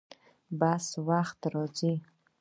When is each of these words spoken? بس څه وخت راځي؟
بس 0.59 0.83
څه 0.91 0.99
وخت 1.09 1.39
راځي؟ 1.53 1.93